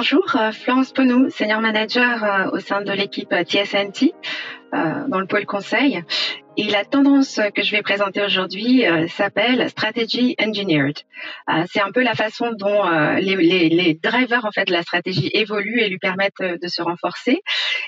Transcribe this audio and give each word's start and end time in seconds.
Bonjour, 0.00 0.34
euh, 0.34 0.50
Florence 0.50 0.92
Ponou, 0.92 1.28
senior 1.28 1.60
manager 1.60 2.24
euh, 2.24 2.50
au 2.52 2.58
sein 2.58 2.80
de 2.80 2.90
l'équipe 2.90 3.34
TSNT 3.34 4.14
dans 4.72 5.20
le 5.20 5.26
pôle 5.26 5.44
conseil. 5.44 6.02
Et 6.62 6.64
la 6.64 6.84
tendance 6.84 7.40
que 7.54 7.62
je 7.62 7.70
vais 7.70 7.80
présenter 7.80 8.22
aujourd'hui 8.22 8.84
euh, 8.84 9.08
s'appelle 9.08 9.70
Strategy 9.70 10.36
Engineered. 10.38 10.98
Euh, 11.48 11.64
c'est 11.72 11.80
un 11.80 11.90
peu 11.90 12.02
la 12.02 12.14
façon 12.14 12.52
dont 12.52 12.86
euh, 12.86 13.14
les, 13.14 13.98
drivers 14.02 14.44
en 14.44 14.50
fait 14.50 14.66
de 14.66 14.72
la 14.74 14.82
stratégie 14.82 15.30
évoluent 15.32 15.80
et 15.80 15.88
lui 15.88 15.96
permettent 15.96 16.42
de 16.42 16.68
se 16.68 16.82
renforcer. 16.82 17.40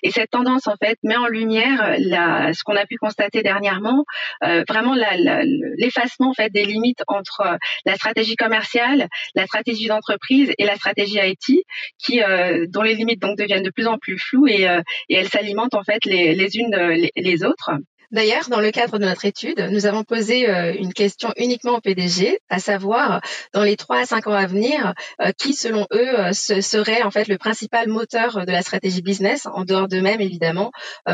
Et 0.02 0.10
cette 0.10 0.30
tendance 0.30 0.68
en 0.68 0.76
fait 0.82 0.96
met 1.02 1.18
en 1.18 1.26
lumière 1.26 1.96
ce 1.98 2.64
qu'on 2.64 2.74
a 2.74 2.86
pu 2.86 2.96
constater 2.96 3.42
dernièrement, 3.42 4.04
vraiment 4.66 4.94
l'effacement 5.76 6.30
en 6.30 6.34
fait 6.34 6.50
des 6.50 6.64
limites 6.64 7.02
entre 7.08 7.58
la 7.84 7.94
stratégie 7.96 8.36
commerciale, 8.36 9.08
la 9.34 9.46
stratégie 9.46 9.88
d'entreprise 9.88 10.50
et 10.56 10.64
la 10.64 10.76
stratégie 10.76 11.18
IT, 11.22 11.64
qui 11.98 12.20
dont 12.68 12.82
les 12.82 12.94
limites 12.94 13.20
donc 13.20 13.36
deviennent 13.36 13.62
de 13.62 13.70
plus 13.70 13.86
en 13.86 13.98
plus 13.98 14.18
floues 14.18 14.46
et, 14.46 14.66
elles 15.10 15.28
s'alimentent 15.28 15.74
en 15.74 15.84
fait 15.84 16.04
les, 16.06 16.56
unes 16.56 17.10
les 17.14 17.44
autres. 17.44 17.70
D'ailleurs, 18.12 18.50
dans 18.50 18.60
le 18.60 18.70
cadre 18.70 18.98
de 18.98 19.06
notre 19.06 19.24
étude, 19.24 19.58
nous 19.70 19.86
avons 19.86 20.04
posé 20.04 20.46
euh, 20.46 20.74
une 20.78 20.92
question 20.92 21.32
uniquement 21.38 21.76
au 21.76 21.80
PDG, 21.80 22.40
à 22.50 22.58
savoir, 22.58 23.22
dans 23.54 23.62
les 23.62 23.78
trois 23.78 24.00
à 24.00 24.04
cinq 24.04 24.26
ans 24.26 24.34
à 24.34 24.46
venir, 24.46 24.92
euh, 25.22 25.32
qui, 25.32 25.54
selon 25.54 25.86
eux, 25.94 26.20
euh, 26.20 26.32
serait 26.34 27.02
en 27.04 27.10
fait 27.10 27.26
le 27.26 27.38
principal 27.38 27.88
moteur 27.88 28.44
de 28.44 28.52
la 28.52 28.60
stratégie 28.60 29.00
business, 29.00 29.46
en 29.46 29.64
dehors 29.64 29.88
d'eux-mêmes 29.88 30.20
évidemment, 30.20 30.72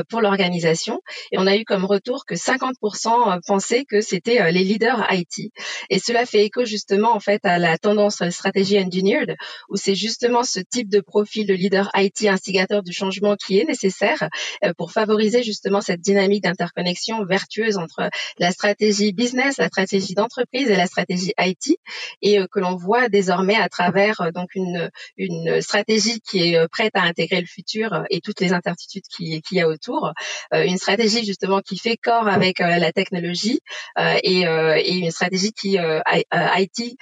pour 0.08 0.20
l'organisation. 0.20 1.00
Et 1.30 1.38
on 1.38 1.46
a 1.46 1.56
eu 1.56 1.64
comme 1.64 1.84
retour 1.84 2.24
que 2.26 2.34
50% 2.34 3.40
pensaient 3.46 3.84
que 3.84 4.00
c'était 4.00 4.50
les 4.50 4.64
leaders 4.64 5.06
IT. 5.12 5.52
Et 5.90 5.98
cela 6.00 6.26
fait 6.26 6.44
écho 6.44 6.64
justement 6.64 7.14
en 7.14 7.20
fait 7.20 7.44
à 7.44 7.58
la 7.58 7.78
tendance 7.78 8.28
stratégie 8.30 8.78
engineered, 8.78 9.36
où 9.68 9.76
c'est 9.76 9.94
justement 9.94 10.42
ce 10.42 10.58
type 10.60 10.88
de 10.88 11.00
profil 11.00 11.46
de 11.46 11.54
leader 11.54 11.90
IT 11.94 12.24
instigateur 12.24 12.82
du 12.82 12.92
changement 12.92 13.36
qui 13.36 13.58
est 13.58 13.64
nécessaire 13.64 14.28
pour 14.76 14.90
favoriser 14.90 15.42
justement 15.42 15.80
cette 15.80 16.00
dynamique 16.00 16.42
d'interconnexion 16.42 16.87
vertueuse 17.24 17.76
entre 17.78 18.08
la 18.38 18.50
stratégie 18.50 19.12
business, 19.12 19.58
la 19.58 19.68
stratégie 19.68 20.14
d'entreprise 20.14 20.70
et 20.70 20.76
la 20.76 20.86
stratégie 20.86 21.32
IT, 21.38 21.78
et 22.22 22.38
euh, 22.38 22.46
que 22.50 22.60
l'on 22.60 22.76
voit 22.76 23.08
désormais 23.08 23.56
à 23.56 23.68
travers 23.68 24.20
euh, 24.20 24.30
donc 24.30 24.54
une, 24.54 24.90
une 25.16 25.60
stratégie 25.60 26.20
qui 26.20 26.52
est 26.52 26.56
euh, 26.56 26.66
prête 26.68 26.94
à 26.94 27.02
intégrer 27.02 27.40
le 27.40 27.46
futur 27.46 28.04
et 28.10 28.20
toutes 28.20 28.40
les 28.40 28.52
incertitudes 28.52 29.04
qu'il 29.08 29.40
y 29.50 29.60
a 29.60 29.68
autour, 29.68 30.12
une 30.52 30.76
stratégie 30.76 31.24
justement 31.24 31.60
qui 31.60 31.78
fait 31.78 31.96
corps 31.96 32.28
avec 32.28 32.58
la 32.58 32.92
technologie 32.92 33.60
et, 33.98 34.42
et 34.42 34.94
une 34.96 35.10
stratégie 35.10 35.52
qui 35.52 35.76
IT 35.76 36.96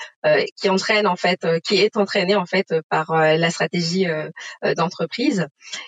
qui 0.57 0.69
entraîne 0.69 1.07
en 1.07 1.17
fait, 1.17 1.47
qui 1.65 1.77
est 1.77 1.97
entraînée 1.97 2.37
en 2.37 2.47
fait 2.47 2.75
par 2.89 3.13
la 3.13 3.51
stratégie 3.51 4.07
d'entreprise. 4.77 5.47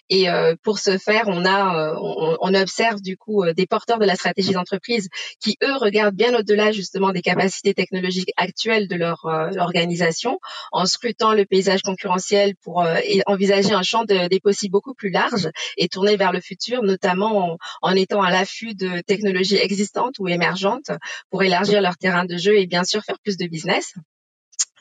Et 0.08 0.26
pour 0.62 0.78
ce 0.78 0.98
faire, 0.98 1.24
on 1.26 1.44
a, 1.44 1.94
on, 1.96 2.36
on 2.40 2.54
observe 2.54 3.00
du 3.00 3.16
coup 3.16 3.44
des 3.52 3.66
portes 3.66 3.87
de 3.96 4.04
la 4.04 4.16
stratégie 4.16 4.52
d'entreprise 4.52 5.08
qui, 5.40 5.56
eux, 5.62 5.76
regardent 5.76 6.14
bien 6.14 6.38
au-delà 6.38 6.72
justement 6.72 7.12
des 7.12 7.22
capacités 7.22 7.72
technologiques 7.72 8.32
actuelles 8.36 8.88
de 8.88 8.96
leur 8.96 9.24
euh, 9.26 9.50
organisation 9.58 10.38
en 10.72 10.84
scrutant 10.84 11.32
le 11.32 11.46
paysage 11.46 11.82
concurrentiel 11.82 12.54
pour 12.62 12.82
euh, 12.82 12.98
envisager 13.26 13.72
un 13.72 13.82
champ 13.82 14.04
des 14.04 14.40
possibles 14.40 14.72
beaucoup 14.72 14.94
plus 14.94 15.10
large 15.10 15.48
et 15.76 15.88
tourner 15.88 16.16
vers 16.16 16.32
le 16.32 16.40
futur, 16.40 16.82
notamment 16.82 17.52
en, 17.52 17.58
en 17.82 17.94
étant 17.94 18.22
à 18.22 18.30
l'affût 18.30 18.74
de 18.74 19.00
technologies 19.00 19.56
existantes 19.56 20.18
ou 20.18 20.28
émergentes 20.28 20.90
pour 21.30 21.42
élargir 21.42 21.80
leur 21.80 21.96
terrain 21.96 22.24
de 22.24 22.36
jeu 22.36 22.58
et 22.58 22.66
bien 22.66 22.84
sûr 22.84 23.02
faire 23.02 23.18
plus 23.22 23.36
de 23.36 23.46
business. 23.46 23.94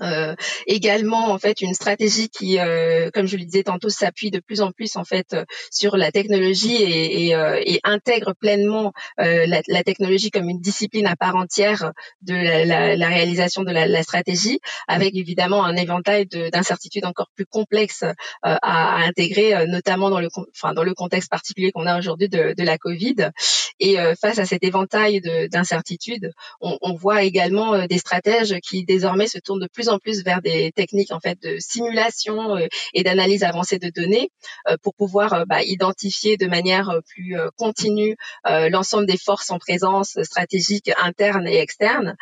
Euh, 0.01 0.35
également 0.67 1.31
en 1.31 1.39
fait 1.39 1.61
une 1.61 1.73
stratégie 1.73 2.29
qui, 2.29 2.59
euh, 2.59 3.09
comme 3.13 3.25
je 3.25 3.37
le 3.37 3.45
disais 3.45 3.63
tantôt, 3.63 3.89
s'appuie 3.89 4.29
de 4.29 4.39
plus 4.39 4.61
en 4.61 4.71
plus 4.71 4.95
en 4.95 5.03
fait 5.03 5.33
euh, 5.33 5.43
sur 5.71 5.97
la 5.97 6.11
technologie 6.11 6.75
et, 6.75 7.27
et, 7.27 7.35
euh, 7.35 7.59
et 7.65 7.79
intègre 7.83 8.33
pleinement 8.39 8.93
la, 9.17 9.61
la, 9.67 9.83
technologie 9.83 10.29
comme 10.29 10.49
une 10.49 10.59
discipline 10.59 11.07
à 11.07 11.15
part 11.15 11.35
entière 11.35 11.91
de 12.21 12.33
la, 12.33 12.65
la, 12.65 12.95
la 12.95 13.07
réalisation 13.07 13.63
de 13.63 13.71
la, 13.71 14.03
stratégie, 14.03 14.59
avec 14.87 15.15
évidemment 15.15 15.63
un 15.63 15.75
éventail 15.75 16.27
d'incertitudes 16.27 17.05
encore 17.05 17.29
plus 17.35 17.45
complexes 17.45 18.03
à, 18.43 18.57
à, 18.61 19.05
intégrer, 19.05 19.65
notamment 19.67 20.09
dans 20.09 20.19
le, 20.19 20.27
enfin 20.55 20.73
dans 20.73 20.83
le 20.83 20.93
contexte 20.93 21.29
particulier 21.29 21.71
qu'on 21.71 21.85
a 21.85 21.97
aujourd'hui 21.97 22.29
de, 22.29 22.53
de, 22.55 22.63
la 22.63 22.77
Covid. 22.77 23.31
Et 23.79 23.97
face 24.19 24.39
à 24.39 24.45
cet 24.45 24.63
éventail 24.63 25.21
d'incertitudes, 25.51 26.31
on, 26.61 26.77
on, 26.81 26.93
voit 26.93 27.23
également 27.23 27.85
des 27.85 27.97
stratèges 27.97 28.55
qui 28.61 28.85
désormais 28.85 29.27
se 29.27 29.39
tournent 29.39 29.59
de 29.59 29.67
plus 29.67 29.89
en 29.89 29.99
plus 29.99 30.23
vers 30.23 30.41
des 30.41 30.71
techniques 30.71 31.11
en 31.11 31.19
fait 31.19 31.41
de 31.41 31.57
simulation 31.59 32.55
euh, 32.55 32.67
et 32.93 33.03
d'analyse 33.03 33.43
avancée 33.43 33.79
de 33.79 33.89
données 33.89 34.29
euh, 34.67 34.77
pour 34.81 34.93
pouvoir 34.95 35.33
euh, 35.33 35.45
bah, 35.45 35.63
identifier 35.63 36.37
de 36.37 36.47
manière 36.47 36.91
plus 37.07 37.35
continue 37.57 38.15
l'ensemble 38.45 39.05
des 39.05 39.17
forces 39.17 39.49
en 39.51 39.59
présence 39.59 40.17
stratégique 40.23 40.91
interne 41.01 41.47
et 41.47 41.57
externe 41.57 42.15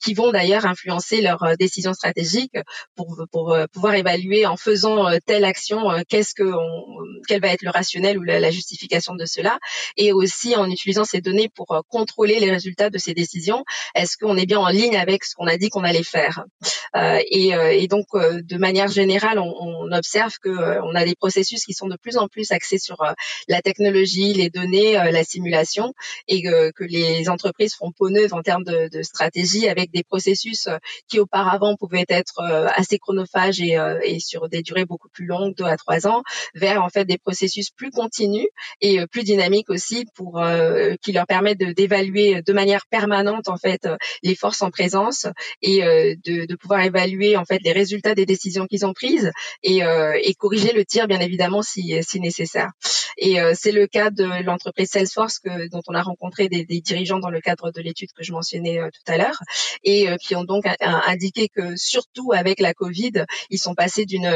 qui 0.00 0.14
vont 0.14 0.30
d'ailleurs 0.30 0.66
influencer 0.66 1.20
leurs 1.20 1.56
décisions 1.58 1.94
stratégiques 1.94 2.56
pour, 2.94 3.24
pour 3.30 3.56
pouvoir 3.72 3.94
évaluer 3.94 4.46
en 4.46 4.56
faisant 4.56 5.06
telle 5.26 5.44
action 5.44 5.82
qu'est-ce 6.08 6.34
que 6.34 6.44
on, 6.44 6.84
quel 7.26 7.40
va 7.40 7.48
être 7.48 7.62
le 7.62 7.70
rationnel 7.70 8.18
ou 8.18 8.22
la, 8.22 8.40
la, 8.40 8.50
justification 8.50 9.14
de 9.14 9.24
cela 9.24 9.58
et 9.96 10.12
aussi 10.12 10.54
en 10.56 10.70
utilisant 10.70 10.93
ces 11.02 11.20
données 11.20 11.48
pour 11.48 11.82
contrôler 11.88 12.38
les 12.38 12.52
résultats 12.52 12.90
de 12.90 12.98
ces 12.98 13.14
décisions. 13.14 13.64
Est-ce 13.96 14.16
qu'on 14.16 14.36
est 14.36 14.46
bien 14.46 14.60
en 14.60 14.68
ligne 14.68 14.96
avec 14.96 15.24
ce 15.24 15.34
qu'on 15.34 15.48
a 15.48 15.56
dit 15.56 15.68
qu'on 15.68 15.82
allait 15.82 16.04
faire? 16.04 16.44
Euh, 16.96 17.20
et, 17.28 17.54
euh, 17.54 17.72
et, 17.72 17.88
donc, 17.88 18.06
euh, 18.14 18.40
de 18.42 18.56
manière 18.56 18.88
générale, 18.88 19.38
on, 19.38 19.90
observe 19.92 20.38
que 20.42 20.80
on 20.82 20.94
a 20.94 21.04
des 21.04 21.14
processus 21.14 21.64
qui 21.64 21.72
sont 21.72 21.86
de 21.86 21.96
plus 21.96 22.16
en 22.16 22.26
plus 22.26 22.50
axés 22.50 22.78
sur 22.78 22.96
la 23.48 23.62
technologie, 23.62 24.32
les 24.32 24.50
données, 24.50 24.94
la 24.94 25.24
simulation, 25.24 25.92
et 26.26 26.42
que 26.42 26.84
les 26.84 27.28
entreprises 27.28 27.74
font 27.74 27.92
peau 27.92 28.10
neuve 28.10 28.34
en 28.34 28.42
termes 28.42 28.64
de, 28.64 29.02
stratégie 29.02 29.68
avec 29.68 29.92
des 29.92 30.02
processus 30.02 30.68
qui 31.06 31.20
auparavant 31.20 31.76
pouvaient 31.76 32.06
être 32.08 32.40
assez 32.74 32.98
chronophages 32.98 33.60
et, 33.60 34.18
sur 34.20 34.48
des 34.48 34.62
durées 34.62 34.86
beaucoup 34.86 35.08
plus 35.10 35.26
longues, 35.26 35.54
deux 35.54 35.64
à 35.64 35.76
trois 35.76 36.08
ans, 36.08 36.22
vers 36.54 36.82
en 36.82 36.88
fait 36.88 37.04
des 37.04 37.18
processus 37.18 37.70
plus 37.70 37.90
continus 37.90 38.48
et 38.80 39.06
plus 39.06 39.22
dynamiques 39.22 39.70
aussi 39.70 40.06
pour 40.16 40.42
qui 41.02 41.12
leur 41.12 41.26
permettent 41.26 41.58
d'évaluer 41.58 42.42
de, 42.42 42.52
manière 42.52 42.86
permanente 42.86 43.48
en 43.48 43.56
fait 43.56 43.88
les 44.22 44.34
forces 44.34 44.62
en 44.62 44.70
présence 44.70 45.26
et 45.62 45.80
de, 45.80 46.46
de 46.46 46.56
pouvoir 46.56 46.80
évaluer 46.82 47.36
en 47.36 47.44
fait 47.44 47.60
les 47.62 47.72
résultats 47.72 48.14
des 48.14 48.26
décisions 48.26 48.66
qu'ils 48.66 48.86
ont 48.86 48.92
prises 48.92 49.30
et, 49.62 49.82
euh, 49.84 50.18
et, 50.22 50.34
corriger 50.34 50.72
le 50.72 50.84
tir 50.84 51.06
bien 51.06 51.20
évidemment 51.20 51.62
si, 51.62 51.94
si 52.02 52.20
nécessaire. 52.20 52.70
Et 53.18 53.40
euh, 53.40 53.52
c'est 53.54 53.72
le 53.72 53.86
cas 53.86 54.10
de 54.10 54.24
l'entreprise 54.42 54.90
Salesforce 54.90 55.38
que, 55.38 55.68
dont 55.68 55.82
on 55.86 55.94
a 55.94 56.02
rencontré 56.02 56.48
des, 56.48 56.64
des, 56.64 56.80
dirigeants 56.80 57.18
dans 57.18 57.30
le 57.30 57.40
cadre 57.40 57.70
de 57.70 57.80
l'étude 57.80 58.10
que 58.12 58.24
je 58.24 58.32
mentionnais 58.32 58.80
euh, 58.80 58.88
tout 58.90 59.12
à 59.12 59.16
l'heure 59.16 59.38
et 59.84 60.08
qui 60.20 60.34
ont 60.34 60.44
donc 60.44 60.64
indiqué 60.80 61.48
que 61.48 61.76
surtout 61.76 62.32
avec 62.32 62.60
la 62.60 62.74
Covid, 62.74 63.24
ils 63.50 63.58
sont 63.58 63.74
passés 63.74 64.06
d'une 64.06 64.28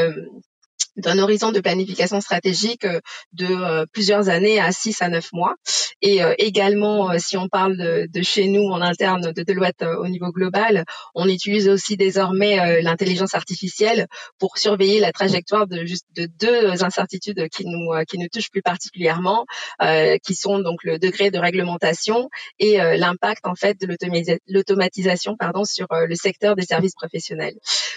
d'un 0.99 1.19
horizon 1.19 1.53
de 1.53 1.61
planification 1.61 2.21
stratégique 2.21 2.85
euh, 2.85 3.01
de 3.33 3.47
euh, 3.47 3.87
plusieurs 3.93 4.29
années 4.29 4.61
à 4.61 4.73
6 4.73 5.01
à 5.01 5.09
9 5.09 5.33
mois. 5.33 5.55
Et 6.03 6.23
euh, 6.23 6.35
également, 6.39 7.19
si 7.19 7.37
on 7.37 7.49
parle 7.49 7.77
de, 7.77 8.23
chez 8.23 8.49
nous 8.49 8.65
en 8.65 8.81
interne 8.81 9.33
de 9.33 9.43
Deloitte 9.43 9.83
au 9.83 10.09
niveau 10.09 10.31
global, 10.31 10.85
on 11.15 11.29
utilise 11.29 11.69
aussi 11.69 11.97
désormais 11.97 12.83
l'intelligence 12.83 13.35
artificielle 13.35 14.07
pour 14.39 14.59
surveiller 14.59 15.01
la 15.01 15.13
trajectoire 15.13 15.67
de, 15.67 15.85
juste 15.85 16.07
de 16.17 16.29
deux 16.41 16.85
incertitudes 16.85 17.49
qui 17.49 17.65
nous, 17.65 17.91
qui 18.09 18.19
nous 18.19 18.29
touchent 18.29 18.51
plus 18.51 18.63
particulièrement, 18.63 19.47
qui 20.25 20.35
sont 20.35 20.59
donc 20.59 20.83
le 20.85 20.99
degré 20.99 21.31
de 21.31 21.39
réglementation 21.39 22.29
et 22.59 22.77
l'impact 22.77 23.47
en 23.47 23.55
fait 23.55 23.81
de 23.81 23.87
l'automatisation 24.49 25.37
pardon 25.37 25.65
sur 25.65 25.87
le 25.91 26.15
secteur 26.15 26.57
des 26.57 26.65
services 26.65 26.95
professionnels. 26.95 27.55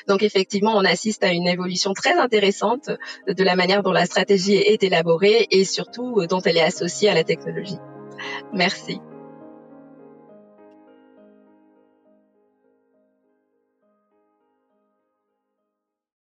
Donc 0.07 0.23
effectivement, 0.23 0.75
on 0.75 0.85
assiste 0.85 1.23
à 1.23 1.31
une 1.31 1.47
évolution 1.47 1.93
très 1.93 2.17
intéressante 2.17 2.89
de 3.27 3.43
la 3.43 3.55
manière 3.55 3.83
dont 3.83 3.91
la 3.91 4.05
stratégie 4.05 4.55
est 4.55 4.83
élaborée 4.83 5.47
et 5.51 5.65
surtout 5.65 6.19
euh, 6.19 6.27
dont 6.27 6.41
elle 6.41 6.57
est 6.57 6.63
associée 6.63 7.09
à 7.09 7.13
la 7.13 7.23
technologie. 7.23 7.77
Merci. 8.53 8.99